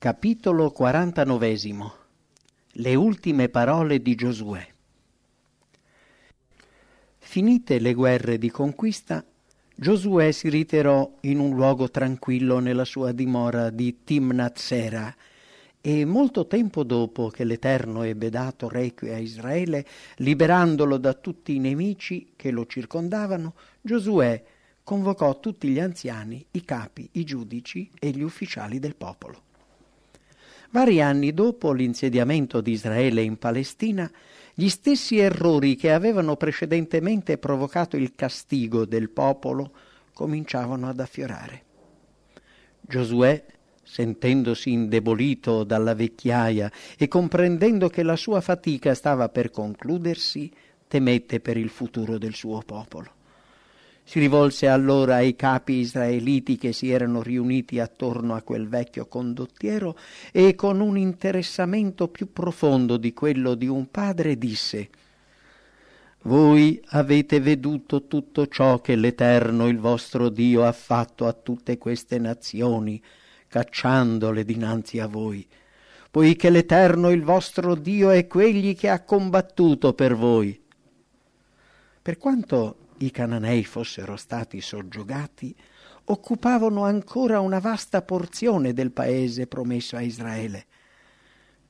[0.00, 1.58] Capitolo 49
[2.74, 4.64] Le ultime parole di Giosuè
[7.18, 9.24] Finite le guerre di conquista,
[9.74, 15.12] Giosuè si ritirò in un luogo tranquillo nella sua dimora di Timnat Sera
[15.80, 19.84] e molto tempo dopo che l'Eterno ebbe dato requie a Israele,
[20.18, 24.44] liberandolo da tutti i nemici che lo circondavano, Giosuè
[24.84, 29.46] convocò tutti gli anziani, i capi, i giudici e gli ufficiali del popolo.
[30.70, 34.10] Vari anni dopo l'insediamento di Israele in Palestina,
[34.52, 39.72] gli stessi errori che avevano precedentemente provocato il castigo del popolo
[40.12, 41.62] cominciavano ad affiorare.
[42.80, 43.44] Giosuè,
[43.82, 50.52] sentendosi indebolito dalla vecchiaia e comprendendo che la sua fatica stava per concludersi,
[50.86, 53.17] temette per il futuro del suo popolo.
[54.08, 59.98] Si rivolse allora ai capi israeliti che si erano riuniti attorno a quel vecchio condottiero
[60.32, 64.88] e con un interessamento più profondo di quello di un padre disse
[66.22, 72.18] Voi avete veduto tutto ciò che l'Eterno, il vostro Dio, ha fatto a tutte queste
[72.18, 73.02] nazioni,
[73.46, 75.46] cacciandole dinanzi a voi,
[76.10, 80.58] poiché l'Eterno, il vostro Dio, è quegli che ha combattuto per voi.
[82.00, 85.54] Per quanto i cananei fossero stati soggiogati,
[86.04, 90.66] occupavano ancora una vasta porzione del paese promesso a Israele.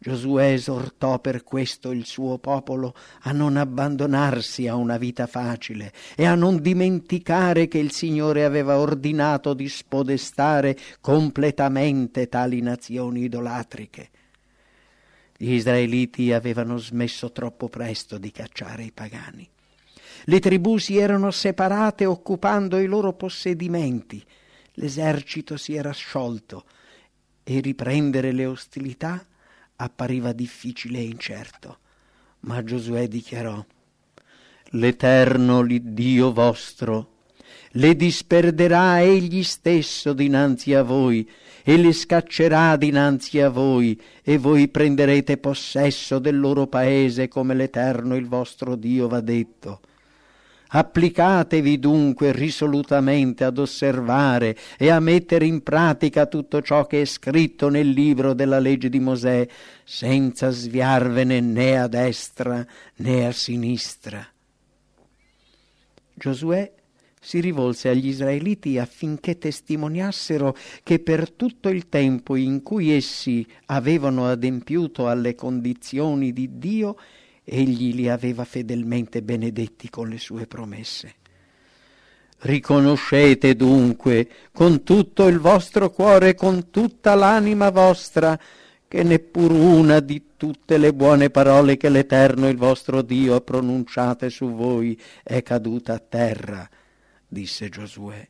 [0.01, 6.25] Giosuè esortò per questo il suo popolo a non abbandonarsi a una vita facile e
[6.25, 14.11] a non dimenticare che il Signore aveva ordinato di spodestare completamente tali nazioni idolatriche.
[15.37, 19.49] Gli israeliti avevano smesso troppo presto di cacciare i pagani.
[20.29, 24.23] Le tribù si erano separate occupando i loro possedimenti.
[24.75, 26.67] L'esercito si era sciolto
[27.43, 29.27] e riprendere le ostilità
[29.77, 31.79] appariva difficile e incerto.
[32.41, 33.65] Ma Giosuè dichiarò
[34.73, 37.17] L'Eterno l'Iddio vostro
[37.73, 41.29] le disperderà egli stesso dinanzi a voi
[41.63, 48.15] e le scaccerà dinanzi a voi e voi prenderete possesso del loro paese come l'Eterno
[48.15, 49.81] il vostro Dio v'ha detto
[50.71, 57.69] Applicatevi dunque risolutamente ad osservare e a mettere in pratica tutto ciò che è scritto
[57.69, 59.47] nel libro della legge di Mosè,
[59.85, 64.27] senza sviarvene né a destra né a sinistra.
[66.15, 66.73] Giosuè
[67.21, 74.27] si rivolse agli israeliti affinché testimoniassero che per tutto il tempo in cui essi avevano
[74.27, 76.97] adempiuto alle condizioni di Dio,
[77.49, 81.15] egli li aveva fedelmente benedetti con le sue promesse.
[82.41, 88.39] Riconoscete dunque con tutto il vostro cuore e con tutta l'anima vostra
[88.87, 94.31] che neppur una di tutte le buone parole che l'Eterno il vostro Dio ha pronunciate
[94.31, 96.69] su voi è caduta a terra,
[97.27, 98.29] disse Giosuè.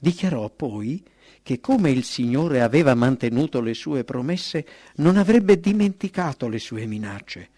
[0.00, 1.02] Dichiarò poi
[1.42, 4.66] che come il Signore aveva mantenuto le sue promesse,
[4.96, 7.50] non avrebbe dimenticato le sue minacce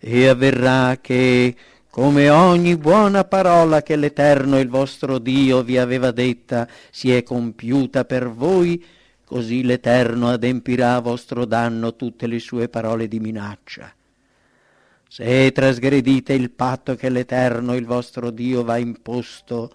[0.00, 1.54] e avverrà che,
[1.90, 8.06] come ogni buona parola che l'Eterno il vostro Dio vi aveva detta si è compiuta
[8.06, 8.82] per voi,
[9.24, 13.92] così l'Eterno adempirà a vostro danno tutte le sue parole di minaccia.
[15.06, 19.70] Se trasgredite il patto che l'Eterno il vostro Dio va imposto,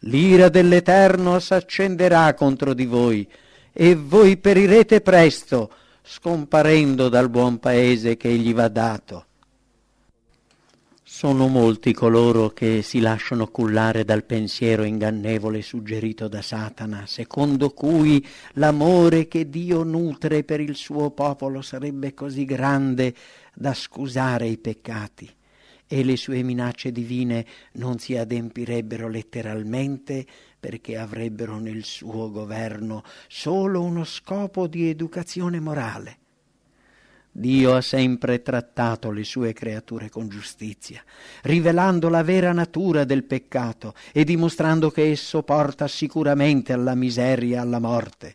[0.00, 3.28] l'ira dell'Eterno s'accenderà contro di voi,
[3.72, 5.70] e voi perirete presto,
[6.02, 9.27] scomparendo dal buon paese che egli va dato.
[11.18, 18.24] Sono molti coloro che si lasciano cullare dal pensiero ingannevole suggerito da Satana, secondo cui
[18.52, 23.12] l'amore che Dio nutre per il suo popolo sarebbe così grande
[23.52, 25.28] da scusare i peccati
[25.88, 30.24] e le sue minacce divine non si adempirebbero letteralmente
[30.60, 36.18] perché avrebbero nel suo governo solo uno scopo di educazione morale
[37.38, 41.00] Dio ha sempre trattato le sue creature con giustizia,
[41.42, 47.60] rivelando la vera natura del peccato e dimostrando che esso porta sicuramente alla miseria e
[47.60, 48.34] alla morte.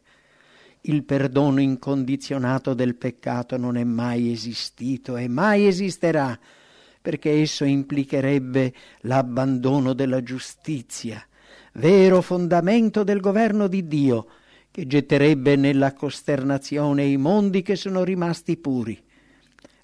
[0.83, 6.39] Il perdono incondizionato del peccato non è mai esistito e mai esisterà,
[7.01, 11.21] perché esso implicherebbe l'abbandono della giustizia,
[11.73, 14.27] vero fondamento del governo di Dio,
[14.73, 18.99] che getterebbe nella costernazione i mondi che sono rimasti puri.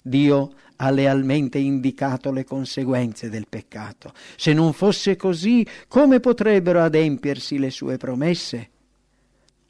[0.02, 4.12] Dio ha lealmente indicato le conseguenze del peccato.
[4.34, 8.70] Se non fosse così, come potrebbero adempiersi le sue promesse?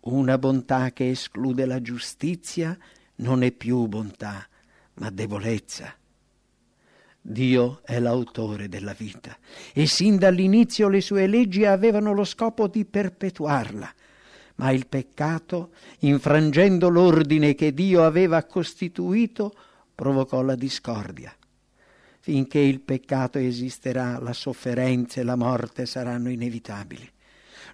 [0.04, 2.74] Una bontà che esclude la giustizia
[3.16, 4.48] non è più bontà,
[4.94, 5.94] ma debolezza.
[7.20, 9.36] Dio è l'autore della vita
[9.74, 13.94] e sin dall'inizio le sue leggi avevano lo scopo di perpetuarla.
[14.60, 15.70] Ma il peccato,
[16.00, 19.54] infrangendo l'ordine che Dio aveva costituito,
[19.94, 21.34] provocò la discordia.
[22.20, 27.10] Finché il peccato esisterà, la sofferenza e la morte saranno inevitabili.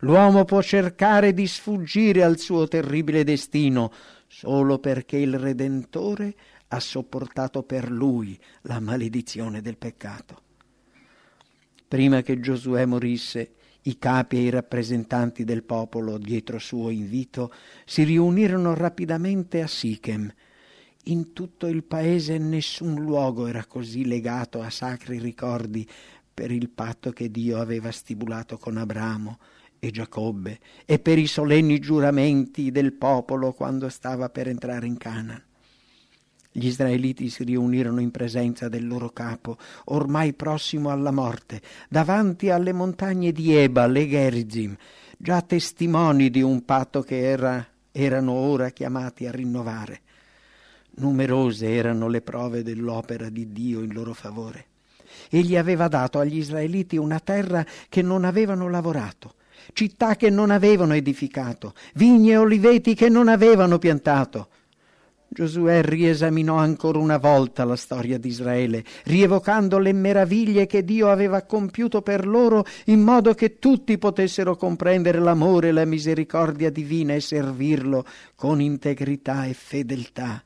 [0.00, 3.93] L'uomo può cercare di sfuggire al suo terribile destino
[4.29, 6.35] solo perché il Redentore
[6.69, 10.43] ha sopportato per lui la maledizione del peccato.
[11.88, 13.55] Prima che Giosuè morisse,
[13.87, 17.53] i capi e i rappresentanti del popolo, dietro suo invito,
[17.85, 20.33] si riunirono rapidamente a Sichem.
[21.05, 25.88] In tutto il paese nessun luogo era così legato a sacri ricordi
[26.35, 29.38] per il patto che Dio aveva stipulato con Abramo
[29.79, 35.43] e Giacobbe e per i solenni giuramenti del popolo quando stava per entrare in Canaan.
[36.58, 42.73] Gli israeliti si riunirono in presenza del loro capo, ormai prossimo alla morte, davanti alle
[42.73, 44.75] montagne di Ebal e Gerizim,
[45.19, 47.62] già testimoni di un patto che era,
[47.93, 50.00] erano ora chiamati a rinnovare.
[50.93, 54.69] Numerose erano le prove dell'opera di Dio in loro favore.
[55.29, 59.35] Egli aveva dato agli israeliti una terra che non avevano lavorato,
[59.75, 64.49] città che non avevano edificato, vigne e oliveti che non avevano piantato,
[65.37, 71.43] Giosuè riesaminò ancora una volta la storia di Israele, rievocando le meraviglie che Dio aveva
[71.43, 77.21] compiuto per loro in modo che tutti potessero comprendere l'amore e la misericordia divina e
[77.21, 80.43] servirlo con integrità e fedeltà.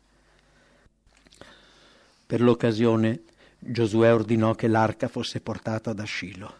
[2.26, 3.20] Per l'occasione
[3.60, 6.54] Giosuè ordinò che l'arca fosse portata da Scilo.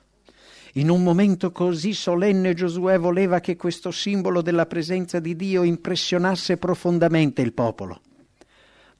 [0.75, 6.59] In un momento così solenne Giosuè voleva che questo simbolo della presenza di Dio impressionasse
[6.59, 8.03] profondamente il popolo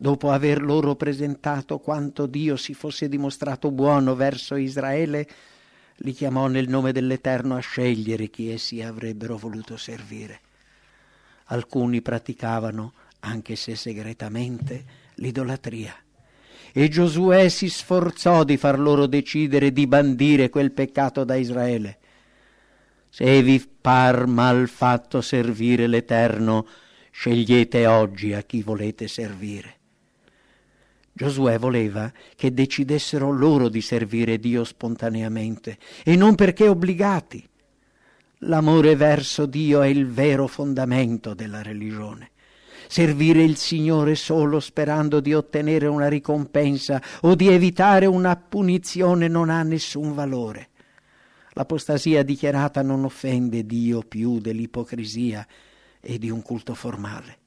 [0.02, 5.29] dopo aver loro presentato quanto Dio si fosse dimostrato buono verso Israele,
[5.97, 10.41] li chiamò nel nome dell'Eterno a scegliere chi essi avrebbero voluto servire.
[11.49, 14.85] Alcuni praticavano, anche se segretamente,
[15.17, 15.94] l'idolatria.
[16.73, 21.99] E Giosuè si sforzò di far loro decidere di bandire quel peccato da Israele.
[23.11, 26.67] Se vi par mal fatto servire l'Eterno,
[27.11, 29.80] scegliete oggi a chi volete servire.
[31.12, 37.46] Giosuè voleva che decidessero loro di servire Dio spontaneamente e non perché obbligati.
[38.44, 42.30] L'amore verso Dio è il vero fondamento della religione.
[42.88, 49.50] Servire il Signore solo sperando di ottenere una ricompensa o di evitare una punizione non
[49.50, 50.70] ha nessun valore.
[51.52, 55.46] L'apostasia dichiarata non offende Dio più dell'ipocrisia
[56.00, 57.38] e di un culto formale.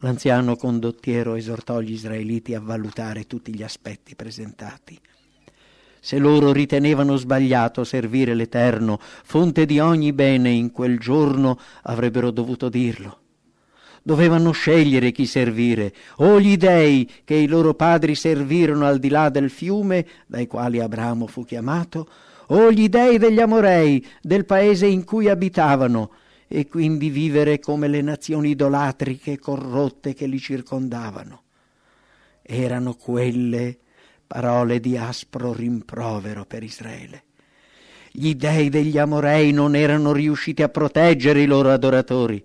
[0.00, 5.00] L'anziano condottiero esortò gli israeliti a valutare tutti gli aspetti presentati.
[6.00, 12.68] Se loro ritenevano sbagliato servire l'Eterno, fonte di ogni bene in quel giorno, avrebbero dovuto
[12.68, 13.20] dirlo.
[14.02, 19.30] Dovevano scegliere chi servire, o gli dei che i loro padri servirono al di là
[19.30, 22.06] del fiume, dai quali Abramo fu chiamato,
[22.48, 26.10] o gli dei degli Amorei, del paese in cui abitavano,
[26.48, 31.42] e quindi vivere come le nazioni idolatriche corrotte che li circondavano.
[32.42, 33.78] Erano quelle
[34.26, 37.24] parole di aspro rimprovero per Israele.
[38.12, 42.42] Gli dei degli Amorei non erano riusciti a proteggere i loro adoratori.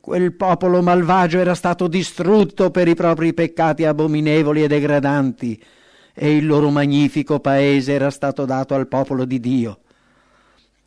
[0.00, 5.62] Quel popolo malvagio era stato distrutto per i propri peccati abominevoli e degradanti,
[6.12, 9.81] e il loro magnifico paese era stato dato al popolo di Dio.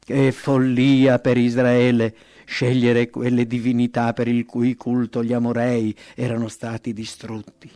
[0.06, 6.94] Che follia per Israele scegliere quelle divinità per il cui culto gli amorei erano stati
[6.94, 7.72] distrutti.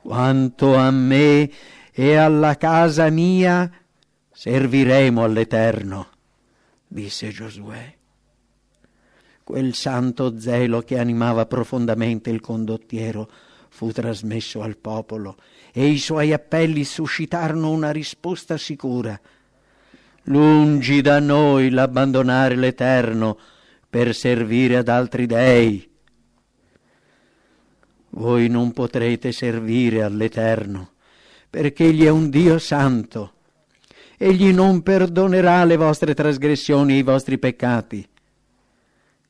[0.00, 1.50] Quanto a me
[1.90, 3.68] e alla casa mia
[4.30, 6.06] serviremo all'Eterno,
[6.86, 7.96] disse Giosuè.
[9.42, 13.28] Quel santo zelo che animava profondamente il condottiero
[13.70, 15.36] fu trasmesso al popolo
[15.72, 19.20] e i suoi appelli suscitarono una risposta sicura
[20.24, 23.38] lungi da noi l'abbandonare l'Eterno
[23.88, 25.90] per servire ad altri dei.
[28.10, 30.92] Voi non potrete servire all'Eterno,
[31.50, 33.32] perché Egli è un Dio santo.
[34.16, 38.06] Egli non perdonerà le vostre trasgressioni e i vostri peccati.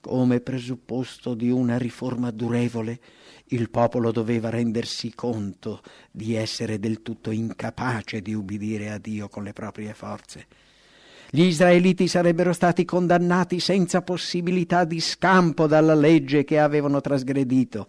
[0.01, 3.01] Come presupposto di una riforma durevole,
[3.47, 5.81] il popolo doveva rendersi conto
[6.11, 10.47] di essere del tutto incapace di ubbidire a Dio con le proprie forze
[11.35, 17.87] Gli israeliti sarebbero stati condannati senza possibilità di scampo dalla legge che avevano trasgredito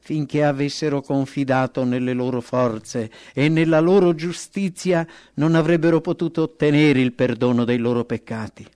[0.00, 7.12] finché avessero confidato nelle loro forze e nella loro giustizia non avrebbero potuto ottenere il
[7.12, 8.66] perdono dei loro peccati.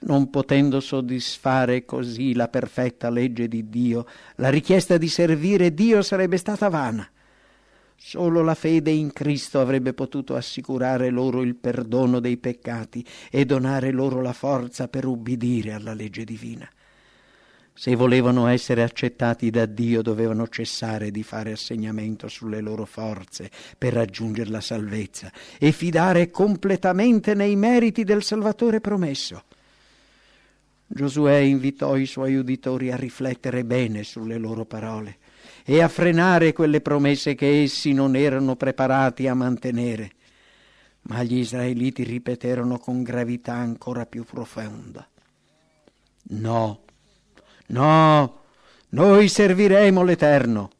[0.00, 6.36] Non potendo soddisfare così la perfetta legge di Dio, la richiesta di servire Dio sarebbe
[6.36, 7.08] stata vana.
[8.00, 13.90] Solo la fede in Cristo avrebbe potuto assicurare loro il perdono dei peccati e donare
[13.90, 16.70] loro la forza per ubbidire alla legge divina.
[17.74, 23.94] Se volevano essere accettati da Dio dovevano cessare di fare assegnamento sulle loro forze per
[23.94, 29.42] raggiungere la salvezza e fidare completamente nei meriti del Salvatore promesso.
[30.88, 35.18] Giosuè invitò i suoi uditori a riflettere bene sulle loro parole
[35.64, 40.12] e a frenare quelle promesse che essi non erano preparati a mantenere.
[41.02, 45.08] Ma gli israeliti ripeterono con gravità ancora più profonda.
[46.30, 46.82] No,
[47.70, 48.40] No,
[48.90, 50.70] noi serviremo l'Eterno.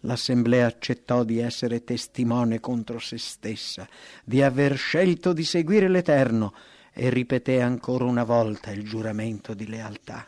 [0.00, 3.88] L'assemblea accettò di essere testimone contro se stessa,
[4.22, 6.52] di aver scelto di seguire l'Eterno
[6.92, 10.26] e ripeté ancora una volta il giuramento di lealtà.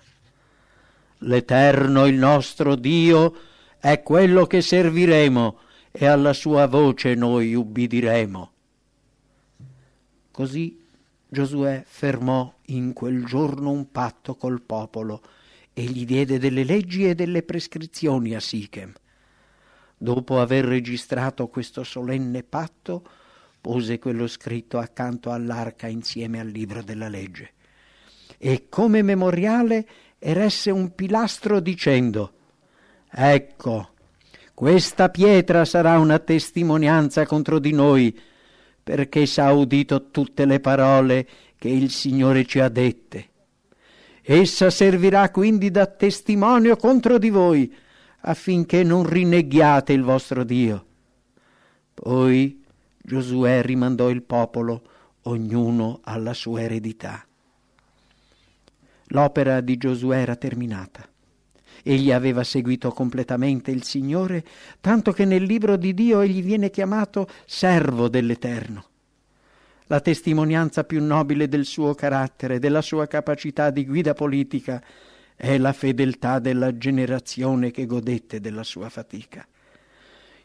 [1.19, 3.35] L'Eterno, il nostro Dio,
[3.79, 5.59] è quello che serviremo
[5.91, 8.51] e alla sua voce noi ubbidiremo.
[10.31, 10.81] Così
[11.33, 15.23] Giosuè fermò in quel giorno un patto col popolo
[15.73, 18.93] e gli diede delle leggi e delle prescrizioni a Sichem.
[19.97, 23.09] Dopo aver registrato questo solenne patto,
[23.63, 27.53] pose quello scritto accanto all'arca insieme al libro della legge.
[28.37, 29.87] E come memoriale
[30.19, 32.33] eresse un pilastro dicendo
[33.09, 33.91] Ecco,
[34.53, 38.19] questa pietra sarà una testimonianza contro di noi
[38.83, 43.29] perché s'ha udito tutte le parole che il Signore ci ha dette.
[44.23, 47.73] Essa servirà quindi da testimonio contro di voi,
[48.23, 50.87] affinché non rinneghiate il vostro Dio.
[51.95, 52.62] Poi
[53.03, 54.83] Giosuè rimandò il popolo,
[55.23, 57.27] ognuno alla sua eredità.
[59.07, 61.07] L'opera di Giosuè era terminata.
[61.83, 64.45] Egli aveva seguito completamente il Signore,
[64.81, 68.87] tanto che nel libro di Dio egli viene chiamato servo dell'Eterno.
[69.87, 74.83] La testimonianza più nobile del suo carattere, della sua capacità di guida politica,
[75.35, 79.47] è la fedeltà della generazione che godette della sua fatica.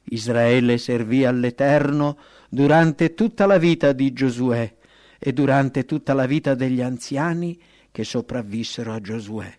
[0.09, 2.17] Israele servì all'Eterno
[2.49, 4.75] durante tutta la vita di Giosuè
[5.19, 7.59] e durante tutta la vita degli anziani
[7.91, 9.57] che sopravvissero a Giosuè.